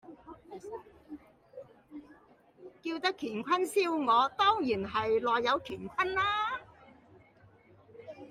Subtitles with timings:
[2.81, 6.59] 叫得乾坤燒鵝，當然係內有乾坤啦